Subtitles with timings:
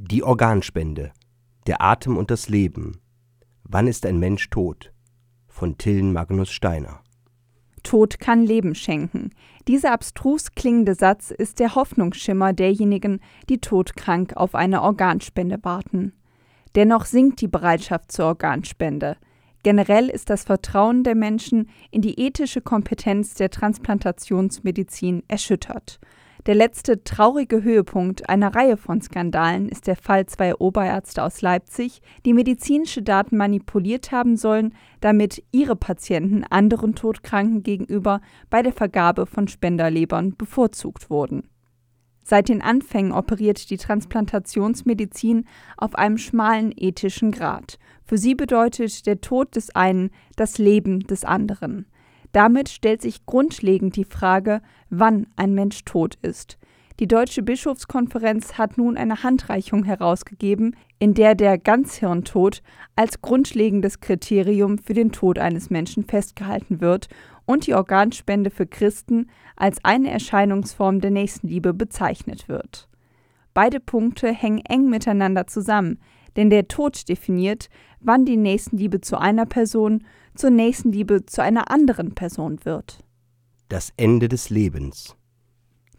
[0.00, 1.10] Die Organspende.
[1.66, 3.00] Der Atem und das Leben.
[3.64, 4.92] Wann ist ein Mensch tot?
[5.48, 7.00] Von Tillen Magnus Steiner.
[7.82, 9.30] Tod kann Leben schenken.
[9.66, 16.12] Dieser abstrus klingende Satz ist der Hoffnungsschimmer derjenigen, die todkrank auf eine Organspende warten.
[16.76, 19.16] Dennoch sinkt die Bereitschaft zur Organspende.
[19.64, 25.98] Generell ist das Vertrauen der Menschen in die ethische Kompetenz der Transplantationsmedizin erschüttert.
[26.48, 32.00] Der letzte traurige Höhepunkt einer Reihe von Skandalen ist der Fall zweier Oberärzte aus Leipzig,
[32.24, 34.72] die medizinische Daten manipuliert haben sollen,
[35.02, 41.50] damit ihre Patienten anderen Todkranken gegenüber bei der Vergabe von Spenderlebern bevorzugt wurden.
[42.22, 45.44] Seit den Anfängen operiert die Transplantationsmedizin
[45.76, 47.78] auf einem schmalen ethischen Grad.
[48.04, 51.84] Für sie bedeutet der Tod des einen das Leben des anderen.
[52.32, 54.60] Damit stellt sich grundlegend die Frage,
[54.90, 56.58] wann ein Mensch tot ist.
[57.00, 62.60] Die Deutsche Bischofskonferenz hat nun eine Handreichung herausgegeben, in der der Ganzhirntod
[62.96, 67.06] als grundlegendes Kriterium für den Tod eines Menschen festgehalten wird
[67.46, 72.88] und die Organspende für Christen als eine Erscheinungsform der Nächstenliebe bezeichnet wird.
[73.54, 76.00] Beide Punkte hängen eng miteinander zusammen,
[76.38, 80.04] denn der Tod definiert, wann die Nächstenliebe zu einer Person
[80.36, 83.00] zur Nächstenliebe zu einer anderen Person wird.
[83.68, 85.16] Das Ende des Lebens.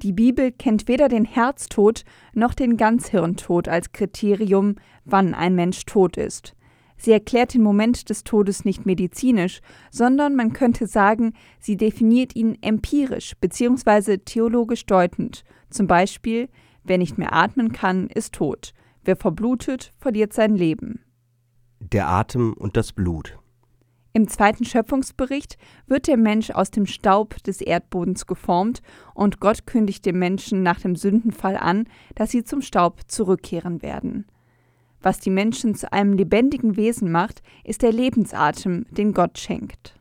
[0.00, 6.16] Die Bibel kennt weder den Herztod noch den Ganzhirntod als Kriterium, wann ein Mensch tot
[6.16, 6.54] ist.
[6.96, 9.58] Sie erklärt den Moment des Todes nicht medizinisch,
[9.90, 14.18] sondern man könnte sagen, sie definiert ihn empirisch bzw.
[14.18, 15.42] theologisch deutend.
[15.68, 16.48] Zum Beispiel,
[16.84, 18.72] wer nicht mehr atmen kann, ist tot.
[19.08, 21.00] Wer verblutet, verliert sein Leben.
[21.80, 23.38] Der Atem und das Blut.
[24.12, 25.56] Im zweiten Schöpfungsbericht
[25.86, 28.82] wird der Mensch aus dem Staub des Erdbodens geformt
[29.14, 34.26] und Gott kündigt dem Menschen nach dem Sündenfall an, dass sie zum Staub zurückkehren werden.
[35.00, 39.98] Was die Menschen zu einem lebendigen Wesen macht, ist der Lebensatem, den Gott schenkt.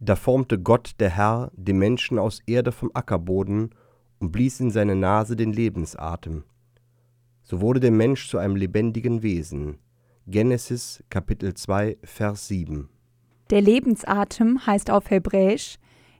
[0.00, 3.70] Da formte Gott der Herr den Menschen aus Erde vom Ackerboden
[4.18, 6.42] und blies in seine Nase den Lebensatem
[7.44, 9.76] so wurde der Mensch zu einem lebendigen Wesen.
[10.26, 12.88] Genesis Kapitel 2 Vers 7.
[13.50, 15.76] Der Lebensatem heißt auf Hebräisch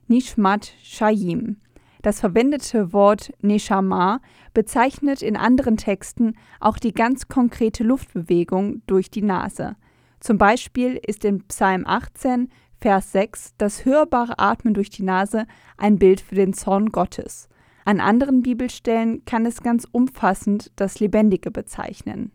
[0.07, 1.57] Nishmat Shayim.
[2.03, 4.21] Das verwendete Wort Neshama
[4.53, 9.75] bezeichnet in anderen Texten auch die ganz konkrete Luftbewegung durch die Nase.
[10.19, 12.49] Zum Beispiel ist in Psalm 18,
[12.79, 15.47] Vers 6 das hörbare Atmen durch die Nase
[15.77, 17.49] ein Bild für den Zorn Gottes.
[17.87, 22.31] An anderen Bibelstellen kann es ganz umfassend das Lebendige bezeichnen.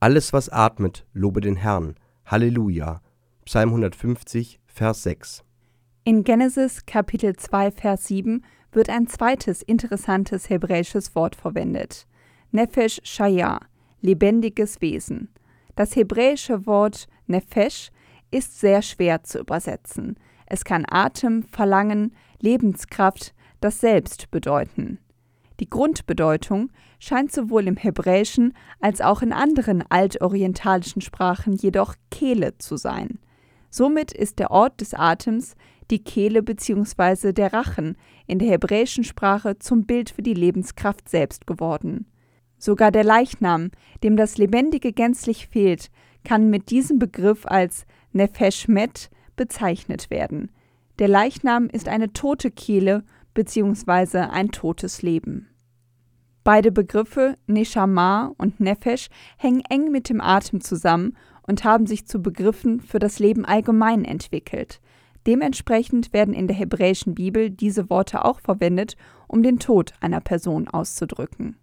[0.00, 1.94] Alles, was atmet, lobe den Herrn.
[2.26, 3.00] Halleluja.
[3.44, 5.44] Psalm 150, Vers 6.
[6.02, 8.42] In Genesis Kapitel 2, Vers 7
[8.72, 12.08] wird ein zweites interessantes hebräisches Wort verwendet.
[12.50, 13.60] Nefesh Shaya,
[14.00, 15.28] lebendiges Wesen.
[15.76, 17.90] Das hebräische Wort Nefesh
[18.32, 20.18] ist sehr schwer zu übersetzen.
[20.46, 24.98] Es kann Atem, Verlangen, Lebenskraft, das Selbst bedeuten.
[25.60, 26.70] Die Grundbedeutung
[27.00, 33.18] scheint sowohl im Hebräischen als auch in anderen altorientalischen Sprachen jedoch Kehle zu sein.
[33.70, 35.54] Somit ist der Ort des Atems
[35.90, 37.32] die Kehle bzw.
[37.32, 37.96] der Rachen
[38.26, 42.06] in der hebräischen Sprache zum Bild für die Lebenskraft selbst geworden.
[42.58, 43.70] Sogar der Leichnam,
[44.02, 45.90] dem das Lebendige gänzlich fehlt,
[46.24, 50.50] kann mit diesem Begriff als Nefesh Met bezeichnet werden.
[50.98, 53.04] Der Leichnam ist eine tote Kehle
[53.38, 54.18] bzw.
[54.18, 55.46] ein totes Leben.
[56.42, 61.16] Beide Begriffe Neshama und Nefesh hängen eng mit dem Atem zusammen
[61.46, 64.80] und haben sich zu Begriffen für das Leben allgemein entwickelt.
[65.24, 68.96] Dementsprechend werden in der hebräischen Bibel diese Worte auch verwendet,
[69.28, 71.56] um den Tod einer Person auszudrücken.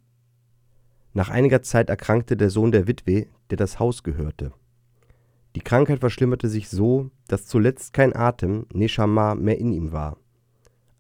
[1.14, 4.54] Nach einiger Zeit erkrankte der Sohn der Witwe, der das Haus gehörte.
[5.56, 10.18] Die Krankheit verschlimmerte sich so, dass zuletzt kein Atem, Neshama, mehr in ihm war.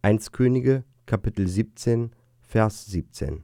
[0.06, 3.42] 1 Könige, Kapitel 17, Vers 17.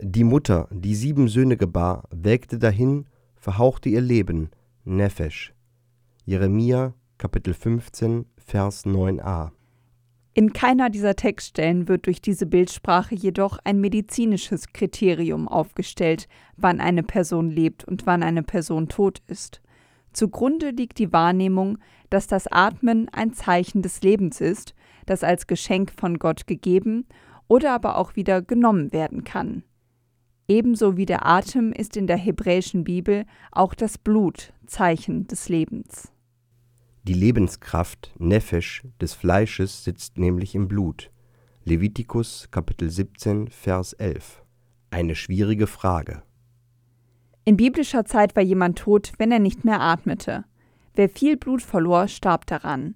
[0.00, 3.04] Die Mutter, die sieben Söhne gebar, welkte dahin,
[3.36, 4.48] verhauchte ihr Leben,
[4.84, 5.52] Nefesh.
[6.24, 9.50] Jeremia, Kapitel 15, Vers 9a.
[10.32, 16.26] In keiner dieser Textstellen wird durch diese Bildsprache jedoch ein medizinisches Kriterium aufgestellt,
[16.56, 19.60] wann eine Person lebt und wann eine Person tot ist.
[20.14, 21.76] Zugrunde liegt die Wahrnehmung,
[22.08, 24.74] dass das Atmen ein Zeichen des Lebens ist
[25.08, 27.06] das als Geschenk von Gott gegeben
[27.48, 29.62] oder aber auch wieder genommen werden kann.
[30.46, 36.12] Ebenso wie der Atem ist in der hebräischen Bibel auch das Blut Zeichen des Lebens.
[37.04, 41.10] Die Lebenskraft Nefesh des Fleisches sitzt nämlich im Blut.
[41.64, 44.42] Levitikus Kapitel 17 Vers 11.
[44.90, 46.22] Eine schwierige Frage.
[47.44, 50.44] In biblischer Zeit war jemand tot, wenn er nicht mehr atmete.
[50.94, 52.94] Wer viel Blut verlor, starb daran.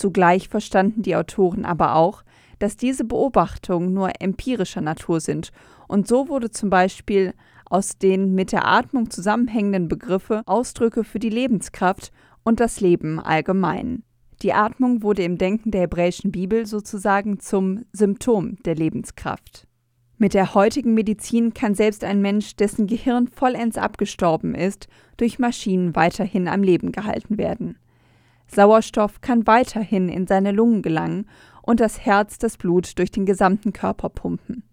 [0.00, 2.22] Zugleich verstanden die Autoren aber auch,
[2.58, 5.52] dass diese Beobachtungen nur empirischer Natur sind,
[5.88, 7.34] und so wurde zum Beispiel
[7.66, 12.12] aus den mit der Atmung zusammenhängenden Begriffe Ausdrücke für die Lebenskraft
[12.44, 14.02] und das Leben allgemein.
[14.40, 19.66] Die Atmung wurde im Denken der hebräischen Bibel sozusagen zum Symptom der Lebenskraft.
[20.16, 24.88] Mit der heutigen Medizin kann selbst ein Mensch, dessen Gehirn vollends abgestorben ist,
[25.18, 27.76] durch Maschinen weiterhin am Leben gehalten werden.
[28.50, 31.26] Sauerstoff kann weiterhin in seine Lungen gelangen
[31.62, 34.64] und das Herz das Blut durch den gesamten Körper pumpen.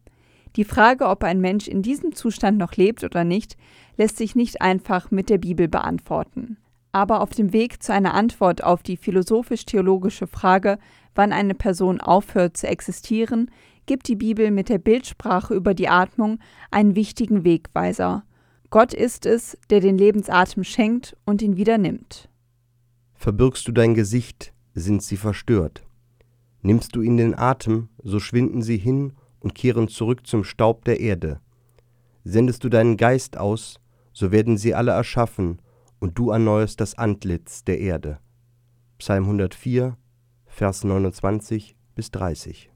[0.55, 3.57] Die Frage, ob ein Mensch in diesem Zustand noch lebt oder nicht,
[3.95, 6.57] lässt sich nicht einfach mit der Bibel beantworten.
[6.91, 10.79] Aber auf dem Weg zu einer Antwort auf die philosophisch-theologische Frage,
[11.13, 13.51] wann eine Person aufhört zu existieren,
[13.85, 16.39] gibt die Bibel mit der Bildsprache über die Atmung
[16.71, 18.23] einen wichtigen Wegweiser.
[18.71, 22.29] Gott ist es, der den Lebensatem schenkt und ihn wieder nimmt.
[23.17, 25.83] Verbirgst du dein Gesicht, sind sie verstört.
[26.61, 30.99] Nimmst du ihnen den Atem, so schwinden sie hin und kehren zurück zum Staub der
[30.99, 31.41] Erde.
[32.23, 33.79] Sendest du deinen Geist aus,
[34.13, 35.61] so werden sie alle erschaffen,
[35.99, 38.19] und du erneuerst das Antlitz der Erde.
[38.99, 39.97] Psalm 104,
[40.45, 42.69] Vers 29 bis 30.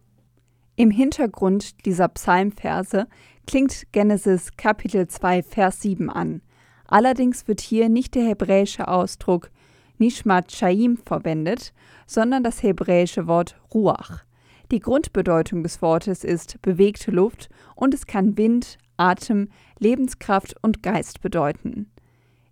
[0.76, 3.08] Im Hintergrund dieser Psalmverse
[3.46, 6.42] klingt Genesis Kapitel 2, Vers 7 an.
[6.86, 9.52] Allerdings wird hier nicht der hebräische Ausdruck
[10.02, 11.74] Nishmat Shaim verwendet,
[12.08, 14.24] sondern das hebräische Wort Ruach.
[14.72, 21.22] Die Grundbedeutung des Wortes ist bewegte Luft und es kann Wind, Atem, Lebenskraft und Geist
[21.22, 21.92] bedeuten.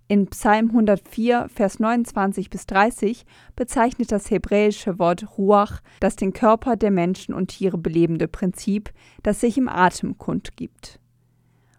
[0.07, 3.25] In Psalm 104, Vers 29 bis 30
[3.55, 8.91] bezeichnet das hebräische Wort Ruach das den Körper der Menschen und Tiere belebende Prinzip,
[9.23, 10.99] das sich im Atem kundgibt.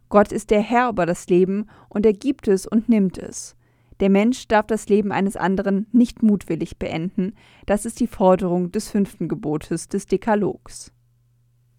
[0.08, 3.54] Gott ist der Herr über das Leben und er gibt es und nimmt es.
[4.00, 7.34] Der Mensch darf das Leben eines anderen nicht mutwillig beenden.
[7.66, 10.92] Das ist die Forderung des fünften Gebotes des Dekalogs.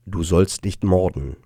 [0.06, 1.38] Du sollst nicht morden.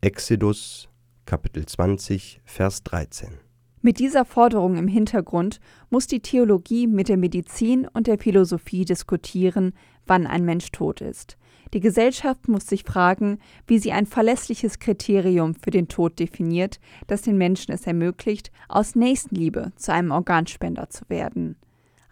[0.00, 0.88] Exodus
[1.26, 3.49] Kapitel 20, Vers 13.
[3.82, 9.72] Mit dieser Forderung im Hintergrund muss die Theologie mit der Medizin und der Philosophie diskutieren,
[10.06, 11.38] wann ein Mensch tot ist.
[11.72, 17.22] Die Gesellschaft muss sich fragen, wie sie ein verlässliches Kriterium für den Tod definiert, das
[17.22, 21.56] den Menschen es ermöglicht, aus Nächstenliebe zu einem Organspender zu werden.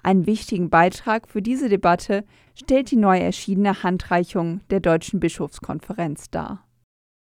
[0.03, 2.25] Einen wichtigen Beitrag für diese Debatte
[2.55, 6.68] stellt die neu erschienene Handreichung der Deutschen Bischofskonferenz dar.